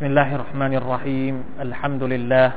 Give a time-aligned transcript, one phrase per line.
[0.00, 1.34] بسم الله الرحمن الرحيم.
[1.60, 2.48] الحمد لله.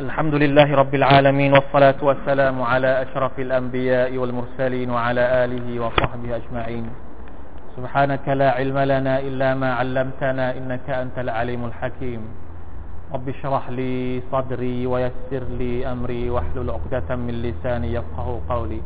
[0.00, 6.88] الحمد لله رب العالمين والصلاة والسلام على أشرف الأنبياء والمرسلين وعلى آله وصحبه أجمعين.
[7.76, 12.20] سبحانك لا علم لنا إلا ما علمتنا إنك أنت العليم الحكيم.
[13.12, 18.80] رب اشرح لي صدري ويسر لي أمري واحلل عقدة من لساني يفقه قولي.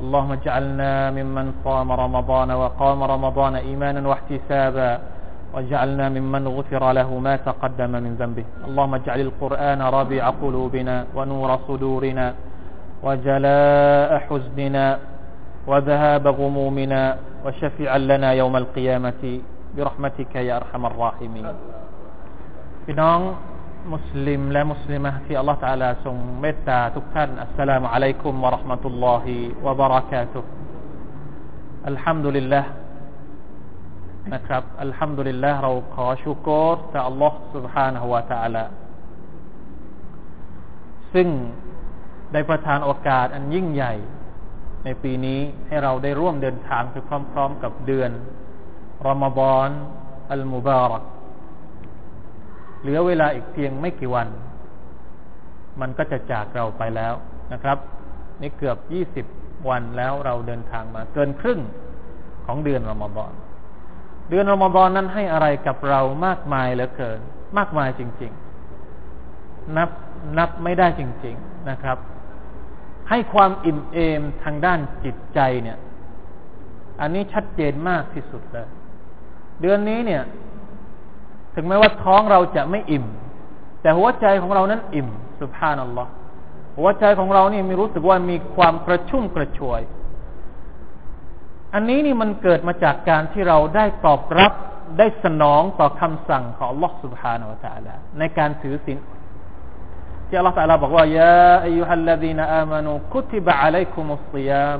[0.00, 4.92] اللهم اجعلنا ممن صام رمضان وقام رمضان إيمانا واحتسابا.
[5.53, 12.27] واجعلنا ممن غفر له ما تقدم من ذنبه اللهم اجعل القرآن ربيع قلوبنا ونور صدورنا
[13.05, 14.85] وجلاء حزننا
[15.67, 19.23] وذهاب غمومنا وشفيعا لنا يوم القيامة
[19.75, 21.47] برحمتك يا أرحم الراحمين
[22.85, 23.19] พี่น้อง
[23.93, 30.49] มุสลิมและมุสลิมะที่อัลลอฮฺตาลาทรงเมตตาทุกท่านอัสสลามุอะลัยกุมวะราะห์มะตุลลอฮิวะบะเราะกาตุฮ์
[31.87, 32.69] อัลฮัมดุลิลลาห์
[34.33, 38.63] นะครับอัลฮัมดุลิลลาห์เราขอชูกรต่ออัลลอฮฺ سبحانه และ تعالى
[41.13, 41.27] ซึ่ง
[42.33, 43.93] ได้ประทานโอกาสอันยิ่งใหญ่
[44.85, 46.95] ในปีนี้ให้เราได้ร่วมเดินทางไป
[47.33, 48.11] พร้อมๆกับเดือน
[49.07, 49.69] รอมฎอน
[50.31, 51.03] อัลมุบารัก
[52.81, 54.27] เหลือเวลาอีกเพียงไม่กี่วัน
[55.81, 57.13] มันก็จะจากเราไปแล้ว
[57.53, 57.77] นะครับ
[58.41, 59.25] นี่เกือบยี่สิบ
[59.69, 61.59] วันแล้วเราเดินทางมา เกินครึ่ง
[62.45, 63.31] ของเดือนรอมฎอน
[64.28, 67.20] เดือนรอมฎอนนั้นให้อะไรกับเรามากมายเหลือเกิน
[67.58, 68.32] มากมายจริง
[69.04, 69.90] ๆ นับ
[70.38, 71.98] นับไม่ได้จริง ๆนะครับ
[73.08, 75.78] ให้ความอิ่มเอมทางด้านจิตใจเนี่ย
[77.00, 78.68] อันนี้ชัดเจนมากที่สุดเลย
[79.60, 80.22] เดือนนี้เนี่ย
[81.54, 83.04] ถึงแม้ว่าท้องเราจะไม่อิ่ม
[83.82, 85.08] แต่หัวใจของเรานั้นอิ่ม
[85.40, 86.10] สุภานัลลอฮ์
[86.78, 89.80] หัวใจของเรานี่มีรู้สึกว่ามีความกระชุ่มกระชวย
[91.75, 94.53] อันนี้นี่มันเกิดมาจากการที่เราได้ตอบรับ
[94.97, 98.97] ได้สนองต่อคำสั่งของ Allah سبحانه และ تعالى ในการถือศีล
[100.27, 101.33] ที่ Allah تعالى บอกว่ายา
[101.65, 104.79] อายุฮัลลดีนอามานูคุติบะอะลัยคุมุสซิยาม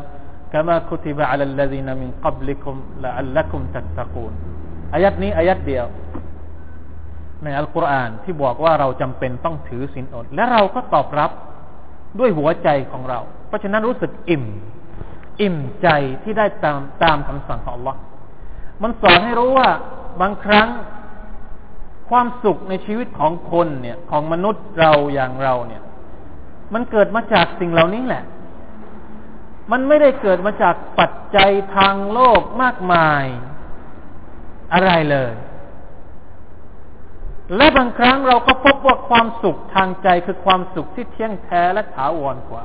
[0.54, 4.34] كما كتب على الذين من قبلكم لعلكم تتقون
[4.94, 5.86] อายัดนี้อายัดเดียว
[7.44, 11.32] ในอัลกุรอานที่บอกว่าเราจำเป็นต้องถือศีลอด และเราก็ตอบรับ
[12.20, 14.44] ด้วยหัวใจของเรา เพราะฉะนั้นรู้สึกอิ่ม
[15.41, 15.89] อิ่มใจ
[16.23, 17.97] ที่ได้ตามตามคำสั่งของ Allah
[18.83, 19.71] มันสอนให้รู้ว่า
[20.21, 20.69] บางครั้ง
[22.11, 25.83] ความสุขในชีวิตของคนเนี่ยของมนุษย์เราอย่างเราเนี่ย
[26.75, 28.25] มันเกิดมาจากสิ่งเหล่านี้แหละ
[29.73, 33.25] มันไม่ได้เกิดมาจากปัจจัยทางโลกมากมาย
[34.73, 35.33] อะไรเลย
[37.57, 42.65] และบางครั้งเราก็พบว่าความสุขทางใจคือความสุขที่เที่ยงแท้และถาวรกว่า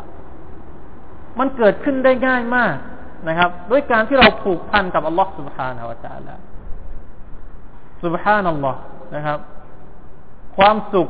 [1.39, 2.75] มันเกิดขึ้นได้ง่ายมาก
[3.29, 6.35] นะครับ ด้วยการที่เราผูกพันกับอัลลอฮฺ سبحانه และ تعالى
[8.05, 8.81] سبحان อัลลอฮ์
[9.15, 9.39] นะครับ
[10.57, 11.09] ความสุข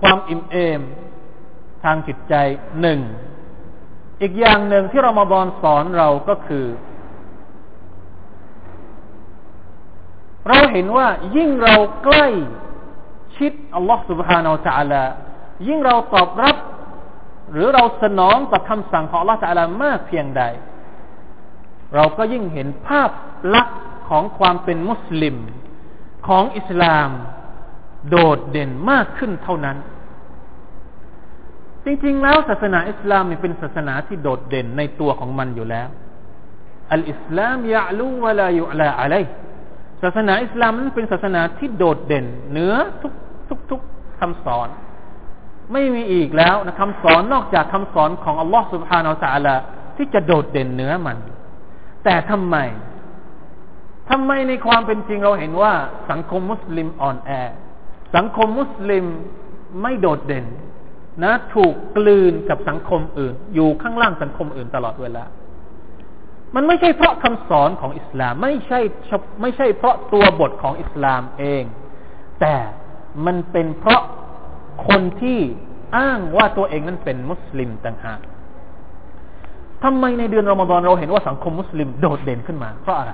[0.00, 0.80] ความอิ่มเอม
[1.84, 2.34] ทางจิตใจ
[2.80, 3.00] หนึ่ง
[4.22, 6.66] อีกอย่างหนึ่งที่เรามาบอนสอนเราก็คือ
[10.48, 11.06] เราเห็นว่า
[11.36, 12.26] ยิ่งเราใกล้
[13.36, 15.02] ชิดอัลลอฮ์ سبحانه และ تعالى
[15.68, 16.56] ยิ่งเราตอบรับ
[17.51, 20.43] หรือเราสนองต่อคำสั่งของอัลลอฮฺลามากเพียงใด
[21.95, 23.09] เราก็ยิ่งเห็นภาพ
[23.55, 23.79] ลักษณ์
[24.09, 25.35] ของความเป็นมุสลิม
[26.27, 27.09] ของอิสลาม
[28.09, 29.77] โดดเด่นมากขึ้นเท่านั้น
[31.85, 35.87] จริงๆแล้วศาสนาอิสลามมันเป็นศาสนาที่โดดเด่นในตัวของมันอยู่แล้ว
[36.91, 39.15] อัลอิสลามยะลูวะลายุลาอะไร
[40.01, 43.13] ศาสนาอิสลามมันเป็นศาสนาที่โดดเด่นเหนือทุก
[43.49, 43.81] ทุกทุก
[44.19, 44.69] คำสอน
[45.73, 49.63] ไม่มีอีกแล้วนะคำสอนนอกจากคำสอนของอัลลอฮ์สุบฮานาอัลลอฮ์
[49.97, 51.17] ที่จะโดดเด่นเนื้อมัน
[52.03, 52.57] แต่ทำไม
[54.09, 55.73] ทำไมในความเป็นจริงเราเห็นว่า
[56.09, 57.31] สังคมมุสลิมอ่อนแอ
[58.15, 59.05] สังคมมุสลิม
[59.81, 60.45] ไม่โดดเด่น
[61.23, 65.23] นะ ถูกกลืนกับสังคมอื่น อยู่ข้างล่างสังคมอื่นตลอดเวลา
[66.55, 68.79] มันไม่ใช่เพราะคำสอนของอิสลาม ไม่ใช่
[69.41, 71.63] ไม่ใช่เพราะตัวบทของอิสลามเอง
[72.41, 72.55] แต่
[73.25, 74.01] มันเป็นเพราะ
[74.87, 75.39] คนที่
[75.97, 78.19] อ้างว่าตัวเองนั้นเป็นมุสลิมต่างหาก
[79.83, 83.13] ทำไมในเดือนรอมฎอนเราเห็นว่าสังคมมุสลิมโดดเด่นขึ้นมา เพราะอะไร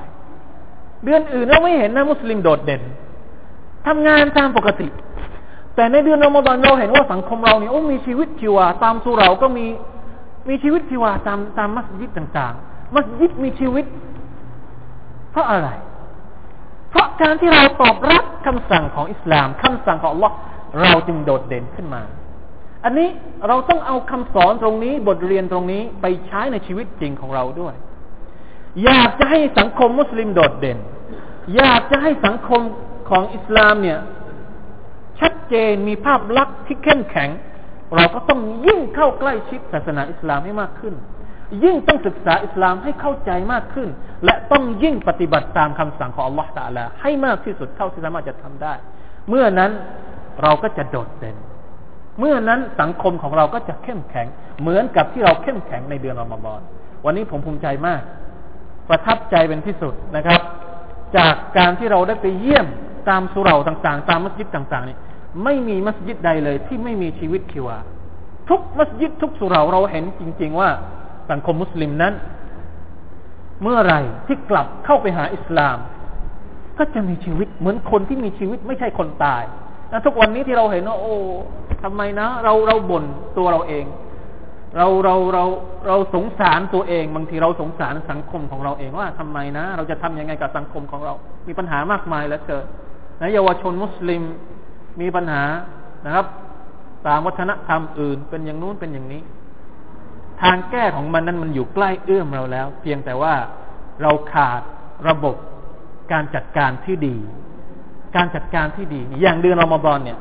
[1.04, 2.81] เดือนอื่นเราไม่เห็นนะมุสลิมโดดเด่น
[3.88, 4.88] ทำงานตามปกติ
[5.75, 9.66] แต่ในเดือนรอมฎอนเราเห็นว่าสังคมเราเนี่ยโอ้มีชีวิตชีวา ตามสุเราก็มี
[10.50, 13.86] มีชีวิตชีวาตามตามมัสยิดต่าง ๆ มัสยิดมีชีวิต
[15.31, 15.69] เพราะอะไร
[16.89, 20.31] เพราะการที่เราตอบรับคำสั่งของอิสลามคำสั่งของ Allah
[20.81, 22.01] เราจึงโดดเด่นขึ้นมา
[22.85, 23.09] อันนี้
[23.47, 27.75] เราต้องเอาคำสอนตรงนี้บทเรียนตรงนี้ไปใช้ในชีวิตจริงของเราด้วย
[28.85, 30.79] อยากจะให้สังคมมุสลิมโดดเด่น
[31.55, 32.61] อยากจะให้สังคม
[33.09, 33.99] ของอิสลามเนี่ย
[35.19, 37.29] ชัดเจนมีภาพลักษณ์ที่เข้มแข็ง
[37.95, 40.93] เราก็ต้องยิ่งเข้าใกล้ชิดศาสนาอิสลามให้มากขึ้น
[41.63, 43.89] ยิ่งต้องศึกษาอิสลามให้เข้าใจมากขึ้น
[44.25, 48.73] และต้องยิ่งปฏิบัติตามคำสั่งของอัลลอฮฺตาลาให้มากที่สุดเท่าที่สามารถจะทำได้
[49.29, 49.71] เมื่อนั้น
[50.41, 51.38] เราก็จะโดดเด่น
[52.19, 54.27] เมื่อนั้นสังคมของเราก็จะเข้มแข็ง
[54.62, 56.62] เหมือนกับที่เราเข้มแข็งในเดือนอมฎอน
[57.06, 58.01] วันนี้ผมภูมิใจมาก
[58.89, 60.41] ประทับใจเป็นที่สุดนะครับ
[61.17, 62.67] จากการที่เราได้ไปเยี่ยม
[63.09, 64.97] ตามสุเหร่าต่างๆ ตามมัสยิดต่างๆนี่
[65.44, 67.77] ไม่มีมัสยิดใดเลยที่ไม่มีชีวิตชีวา
[68.50, 70.69] ทุกมัสยิดทุกสุเหร่าเราเห็นจริง ๆ ว่า
[71.31, 72.13] สังคมมุสลิมนั้น
[73.62, 73.95] เมื่อไร
[74.27, 75.77] ที่กลับเข้าไปหาอิสลาม
[76.77, 79.44] ก็จะมีชีวิตเหมือนคนที่มีชีวิตไม่ใช่คนตาย
[79.95, 81.15] นะทุกวันนี้ที่เราเห็นว่าโอ้
[81.83, 83.03] ทำไมนะ เราเราบ่น
[83.38, 83.86] ตัวเราเอง
[84.77, 85.44] เราเราเรา
[85.88, 91.13] เราสงสารตัวเอง บางทีเราสงสารสังคมของเราเองว่าทำไมนะ เราจะทํำยังไงกับสังคมของเรา
[91.47, 92.65] มีปัญหามากมายแล้วเกิด
[93.21, 94.24] นะเยาวชนมุสลิม
[95.01, 95.44] มีปัญหา
[96.06, 96.25] นะครับ
[97.07, 99.21] ตามวัฒนธรรมอื่น เป็นอย่างนู้นเป็นอย่างนี้
[100.41, 103.33] ทางแก้ของมันนั้นมันอยู่ใกล้เอื้อมเราแล้ว เพียงแต่ว่า
[104.01, 104.62] เราขาด
[105.07, 105.36] ระบบ
[106.12, 107.18] การจัดการที่ดี
[108.15, 110.17] การจัดการที่ดี อย่างเดือนรอมฎอนเนี่ย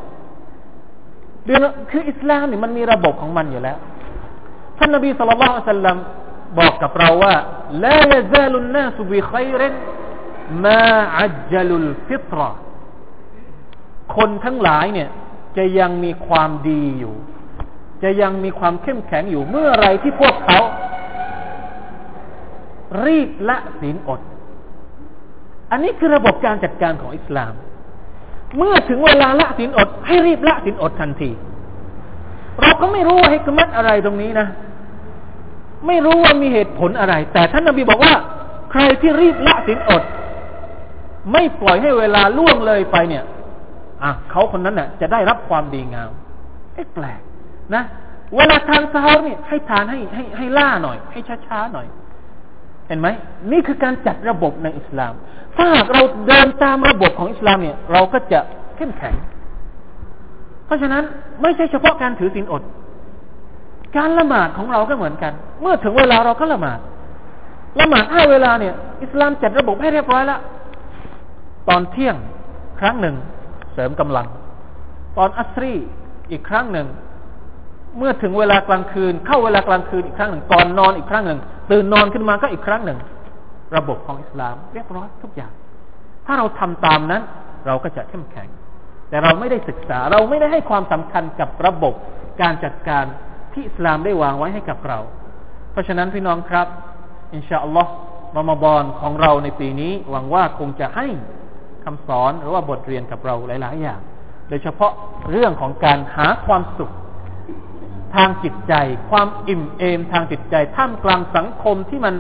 [1.47, 1.61] เดือน
[1.91, 3.79] คืออิสลามเนี่ยมันมีระบบของมันอยู่แล้ว
[4.79, 5.99] ท่านนบีสุลต่านสัลลัม
[6.59, 7.35] บอกกับเราว่า
[7.85, 9.75] ลายซาลุนนาสุบิขัยริน
[10.65, 10.83] มา
[11.19, 12.41] อัจจลุลฟิตร
[14.17, 15.09] คนทั้งหลายเนี่ย
[15.57, 17.15] จะยังมีความดีอยู่
[18.03, 20.61] จะยังมีความเข้มแข็งอยู่เมื่อไรที่พวกเขา
[23.05, 24.21] รีบละศีลอด
[25.71, 27.53] อันนี้คือระบบการจัดการของอิสลาม
[28.57, 31.31] เมื่อถึงเวลาละสินอด ให้รีบละสินอดทันที
[32.61, 34.47] เราก็ไม่รู้ว่าให้กมัดอะไรตรงนี้นะ
[35.87, 38.15] ไม่รู้ว่ามีเหตุผลอะไร แต่ท่านนบีบอกว่า
[38.71, 40.03] ใครที่รีบละสินอด
[41.33, 43.25] ไม่ปล่อยให้เวลาล่วงเลยไปเนี่ย
[44.03, 46.11] อะเขาคนนั้นน่ะ จะได้รับความดีงาม
[46.75, 47.21] ไอ้แปลก
[47.75, 47.83] นะ
[48.37, 51.87] เวลาทานซาฮเนี่ยให้ทานให้ให้ให้ล่าหน่อย ให้ช้าๆหน่อย
[52.89, 53.09] เห็นไหม
[53.53, 55.13] นี่คือการจัดระบบในอิสลาม
[55.57, 58.41] ถ้าหากเราเดินตามระบบของอิสลามเนี่ย เราก็จะ
[58.77, 59.15] เข้มแข็ง
[60.67, 61.03] เพราะฉะนั้น
[61.43, 62.63] ไม่ใช่เฉพาะการถือศีลอด
[63.97, 66.79] การละหมาดของเราก็เหมือนกัน เมื่อถึงเวลาเราก็ละหมาด
[67.81, 70.41] ละหมาดห้าเวลาเนี่ย อิสลามจัดระบบให้เรียบร้อยแล้ว
[71.69, 72.17] ตอนเที่ยง
[72.81, 73.15] ครั้งหนึ่ง
[73.73, 74.27] เสริมกำลัง
[75.19, 75.75] ตอนอัสรี
[76.31, 76.87] อีกครั้งหนึ่ง
[77.99, 81.41] เมื่อถึงเวลากลางคืน เข้าเวลากลางคืนอีกครั้งหนึ่งตอนนอนอีกครั้งหนึ่ง
[81.71, 82.99] ตื่นนอนขึ้นมาก็อีกครั้งหนึ่ง
[83.77, 85.53] ระบบของอิสลามเรียบร้อยทุกอย่าง
[86.27, 87.23] ถ้าเราทำตามนั้น
[87.67, 88.49] เราก็จะเข้มแข็ง
[89.09, 91.95] แต่เราไม่ได้ศึกษาเราไม่ได้ให้ความสำคัญกับระบบ
[92.41, 93.05] การจัดการ
[93.53, 94.99] ที่อิสลามได้วางไว้ให้กับเรา
[95.73, 96.67] เพราะฉะนั้นพี่น้องครับ
[97.35, 97.93] อินชาอัลลอฮ์
[98.35, 101.07] มามบอนของเราในปีนี้ หวังว่าคงจะให้
[101.85, 104.01] คำสอนหรือว่าบทเรียนกับเราหลาย ๆ อย่าง
[104.49, 104.93] โดยเฉพาะ
[105.31, 106.93] เรื่องของการหาความสุข
[108.15, 108.75] ทางจิตใจ
[109.11, 112.15] ความอิ่มเอมทางจิตใจ ท่ามกลางสังคมที่มัน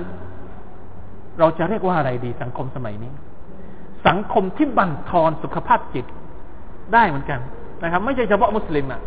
[1.39, 3.13] เราจะเรียกว่าอะไรดี สังคมสมัยนี้
[4.07, 6.07] สังคมที่บั่นทอนสุขภาพจิต
[6.93, 7.41] ได้เหมือนกัน
[7.83, 9.01] นะครับ ไม่ใช่เฉพาะมุสลิมอะ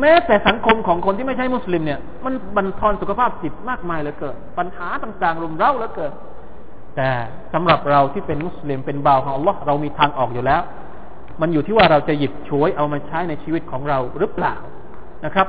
[0.00, 6.12] แม้แต่สังคมของคนที่ไม่ใช่มุสลิมเนี่ย มันบั่นทอนสุขภาพจิตมากมายเหลือเกินปัญหาต่างๆรุมเร้าเหลือเกิน
[6.96, 7.08] แต่
[7.52, 10.62] สำหรับเราที่เป็นมุสลิมเป็นบ่าวของอัลลอฮ์เรามีทางออกอยู่แล้ว
[11.40, 14.54] มันอยู่ที่ว่าเราจะหยิบฉวยเอามาใช้ในชีวิตของเราหรือเปล่า
[15.24, 15.46] นะครับ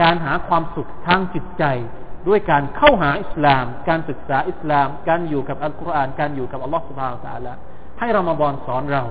[0.00, 1.64] การหาความสุขทางจิตใจ
[2.28, 7.54] ด้วยการเข้าหาอิสลาม การศึกษาอิสลาม การอยู่กับอัลกุรอานการอยู่กับอัลลอฮฺสุบฮานตะละ
[7.98, 9.02] ให้รอมฎอนสอนเรา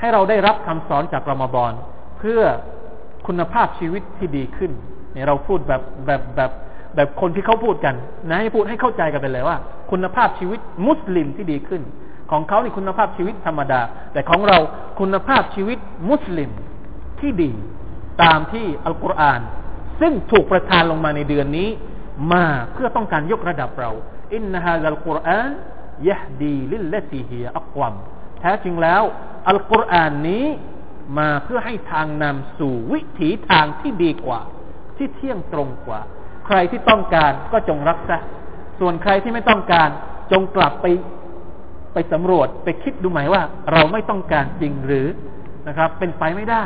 [0.00, 1.72] ให้เราได้รับคำสอนจากรอมฎอน
[2.18, 2.40] เพื่อ
[3.26, 4.72] คุณภาพชีวิตที่ดีขึ้น
[5.12, 6.50] เนี่ยเราพูดแบบแบบแบบ
[6.94, 7.94] แบบคนที่เขาพูดกัน
[8.28, 9.56] นะให้พูดให้เข้าใจกันไปเลยว่า
[9.90, 11.82] คุณภาพชีวิตมุสลิมที่ดีขึ้น
[12.30, 13.80] ของเขานี่คุณภาพชีวิตธรรมดา
[14.12, 14.58] แต่ของเรา
[15.00, 15.78] คุณภาพชีวิต
[16.10, 16.50] มุสลิม
[17.20, 17.52] ที่ดี
[18.22, 19.40] ตามที่อัลกุรอาน
[20.00, 21.68] ซึ่งถูกประทานลงมาในเดือนนี้
[22.32, 23.90] มาเพื่อต้องการยกระดับเรา
[24.34, 25.50] อินนาฮะอัลกุรอาน
[26.08, 27.94] ยะดีลิลลตีฮีอักวัม
[28.40, 29.02] แท้จริงแล้ว
[29.48, 30.44] อัลกุรอานนี้
[31.18, 34.40] มาเพื่อให้ทางนำสู่วิถีทางที่ดีกว่า
[34.96, 36.00] ที่เที่ยงตรงกว่า
[36.46, 38.18] ใครที่ต้องการก็จงรับซะ
[38.80, 39.88] ส่วนใครที่ไม่ต้องการ
[40.32, 40.86] จงกลับไป
[41.92, 45.06] ไปสำรวจไปคิดดูไหมว่า เราไม่ต้องการจริงหรือ
[45.68, 46.64] นะครับ เป็นไปไม่ได้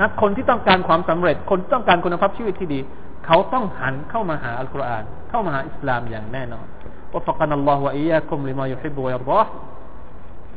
[0.00, 2.80] นะคนที่ต้องการความสำเร็จ คนต้องการคุณภาพชีวิตที่ดี
[3.26, 6.66] เขาต้องหันเข้ามาหาอัลกุรอานเข้ามาหาอิสลามอย่างแน่นอน
[7.14, 9.46] وفقنا الله وإياكم لما يحب ويرضاه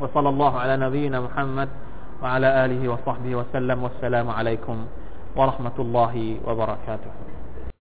[0.01, 1.69] وصلى الله على نبينا محمد
[2.23, 4.77] وعلى آله وصحبه وسلم والسلام عليكم
[5.35, 7.11] ورحمة الله وبركاته